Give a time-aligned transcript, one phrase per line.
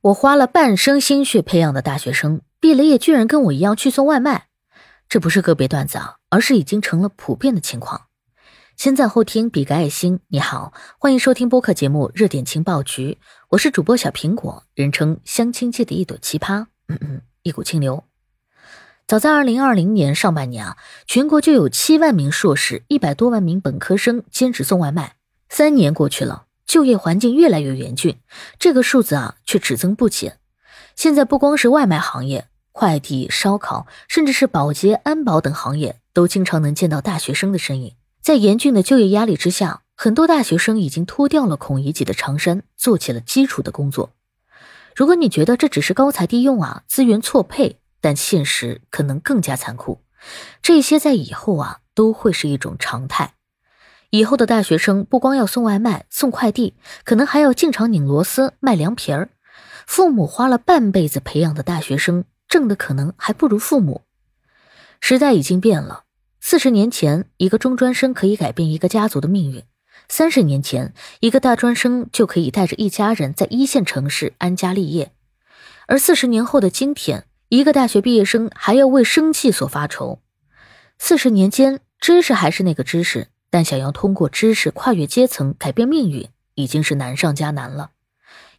[0.00, 4.46] 我花了半生心血培养的大学生，毕了业居然跟我一样去送外卖，
[5.08, 8.02] 这不是个别段子啊，而是已经成了普遍的情况。
[8.76, 10.20] 先赞后听，比个爱心。
[10.28, 18.04] 你好，欢迎收听播客节目《热点情报局》，我是主播小苹果，人称相亲界的一朵奇葩，嗯嗯，一股清流。
[19.08, 20.76] 早在二零二零年上半年啊，
[21.08, 25.16] 全国就有七万名硕士、一百多万名本科生兼职送外卖。
[25.48, 26.44] 三年过去了。
[26.68, 28.20] 就业环境越来越严峻，
[28.58, 30.38] 这个数字啊却只增不减。
[30.94, 37.94] 现在不光是外卖行业，快递、烧烤，甚至是保洁、安保等行业，都经常能见到大学生的身影。
[38.20, 44.12] 在严峻的就业压力之下，很多大学生已经脱掉了孔乙己的长衫，做起了基础的工作。
[44.94, 50.02] 如果你觉得这只是高才低用啊，资源错配，但现实可能更加残酷。
[50.60, 53.34] 这些在以后啊都会是一种常态。
[54.10, 59.28] 以后的大学生不光要送外卖、送快递，可能还要进厂拧螺丝、卖凉皮儿。
[59.86, 64.02] 父母花了半辈子培养的大学生，挣的可能还不如父母。
[65.00, 66.04] 时代已经变了，
[66.40, 69.62] 四十年前，一个中专生可以改变一个家族的命运；
[70.08, 75.08] 三十年前，一个大专生就可以带着一家人在一线城市安家立业；
[75.86, 80.20] 而四十年后的今天，一个大学毕业生还要为生计所发愁。
[80.98, 83.28] 四十年间，知识还是那个知识。
[83.50, 87.90] 但想要通过知识跨越阶层改变命运，已经是难上加难了。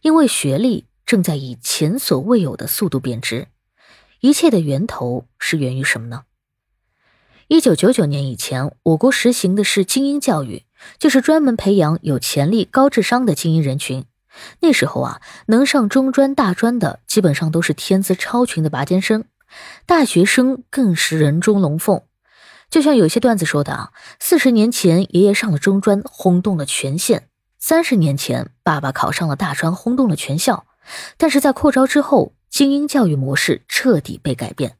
[0.02, 3.48] 因为学历正在以前所未有的速度贬值。
[4.20, 6.24] 一切的源头是源于什么呢？
[7.48, 10.64] 一九九九年以前，我国实行的是精英教育，
[10.98, 14.04] 就是专门培养有潜力、高智商的精英人群。
[14.60, 19.24] 那时候啊，能上中专、大专的，基本上都是天资超群的拔尖生，
[19.84, 22.02] 大学生更是人中龙凤。
[22.70, 27.22] 就像有些段子说的啊，四十年前爷爷上了中专，轰动了全县；
[27.58, 30.66] 三十年前爸爸考上了大专，轰动了全校。
[31.16, 34.76] 但是在扩招之后，精英教育模式彻底被改变，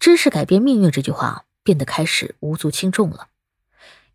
[0.00, 3.28] 知识改变命运这句话变得开始无足轻重了。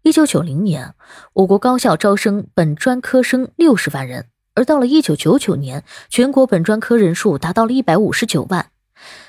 [0.01, 0.94] 一九九零年，
[1.31, 8.69] 我国高校招生本专科生六十万人，而到了一九九九年，全国本专科人数达到了一百五十九万，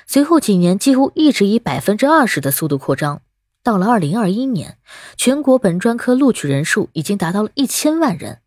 [0.05, 3.21] 随后几年几乎一直以百分之二十的速度扩张。
[3.65, 4.77] 到了二零二一年，
[5.17, 8.41] 全国本专科录取人数已经达到了一千万人，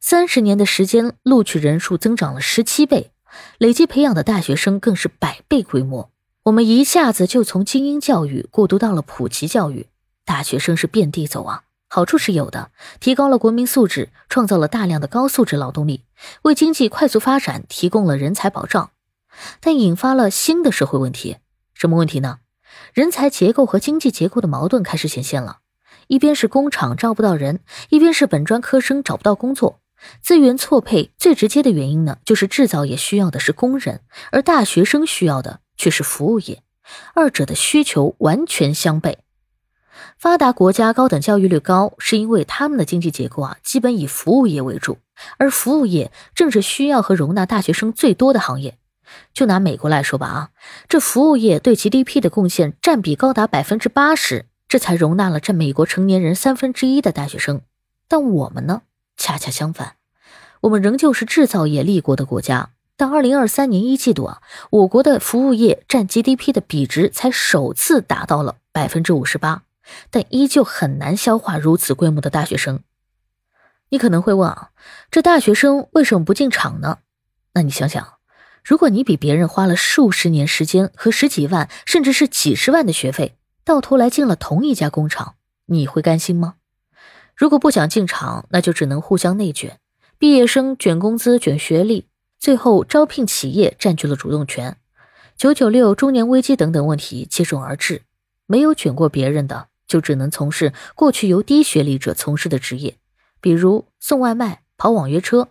[0.00, 3.10] 三十年的时间，录取人数增长了十七倍，
[3.56, 6.10] 累计培养的大学生更是百倍规模。
[6.42, 9.86] 我们一下子就从精英教育过渡到了普及教育，
[10.26, 12.70] 大学生是遍地走啊，好处是有的，
[13.00, 16.02] 提高了国民素质，创造了大量的高素质劳动力，
[16.42, 18.90] 为经济快速发展提供了人才保障，
[19.62, 21.38] 但引发了新的社会问题，
[21.72, 22.40] 什么问题呢？
[22.92, 25.58] 人才结构和经济结构的矛盾开始显现了，
[26.08, 29.80] 一边是工厂招不到人，一边是本专科生找不到工作，
[30.22, 34.00] 资源错配最直接的原因呢，就是制造业需要的是工人，
[34.32, 36.62] 而大学生需要的却是服务业，
[37.14, 39.16] 二者的需求完全相悖。
[40.16, 44.98] 发达国家高等教育率高，是因为他们的经济结构啊，基本以服务业为主，
[45.38, 48.78] 而服务业正是需要和容纳大学生最多的行业。
[49.32, 50.50] 就拿美国来说吧，啊，
[50.88, 57.62] 这服务业对 GDP 的贡献占比高达百分之八十，这才容纳了占美国成年人三分之一的大学生。
[58.08, 58.82] 但我们呢，
[59.16, 59.94] 恰恰相反，
[60.62, 62.70] 我们仍旧是制造业立国的国家。
[62.96, 69.62] 但二零二三年一季度啊，我国的服务业占 GDP 的比值才首次达到了百分之五十八，
[70.10, 72.80] 但依旧很难消化如此规模的大学生。
[73.88, 74.70] 你可能会问啊，
[75.10, 76.98] 这大学生为什么不进厂呢？
[77.54, 78.19] 那你想想。
[78.62, 85.34] 如果你比别人花了数十年时间和十几万，甚至是几十万的学费，到头来进了同一家工厂，
[85.66, 86.54] 你会甘心吗？
[87.34, 89.78] 如果不想进厂，那就只能互相内卷，
[90.18, 92.06] 毕业生卷工资、卷学历，
[92.38, 94.76] 最后招聘企业占据了主动权，
[95.36, 98.02] 九九六、中年危机等等问题接踵而至。
[98.46, 102.96] 没有卷过别人的，就只能从事过去由低学历者从事的职业，
[103.40, 105.48] 比如送外卖、跑网约车。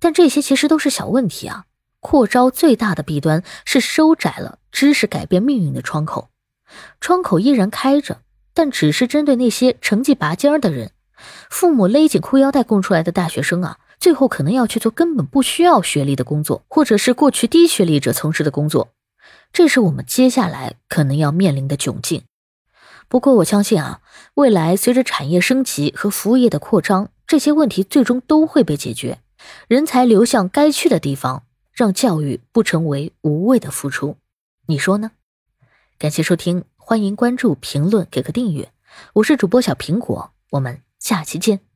[0.00, 1.66] 但这些其实都是小问题啊。
[2.02, 6.30] 扩招最大的弊端是收窄了知识改变命运的窗口，
[7.00, 8.20] 窗口依然开着，
[8.52, 10.90] 但只是针对那些成绩拔尖儿的人。
[11.48, 18.88] 父母勒紧裤腰带供出来的大学生啊，最后可能要去做根本不需要学历的工作，或者是过去低学历者从事的工作。
[19.52, 22.24] 这是我们接下来可能要面临的窘境。
[23.08, 24.00] 不过我相信啊，
[24.34, 29.20] 未来随着产业升级和服务业的扩张，这些问题最终都会被解决，
[29.68, 31.44] 人才流向该去的地方。
[31.72, 34.16] 让教育不成为无谓的付出，
[34.66, 35.12] 你说呢？
[35.98, 38.70] 感谢收听，欢迎关注、评论、给个订阅。
[39.14, 41.71] 我是主播小苹果，我们下期见。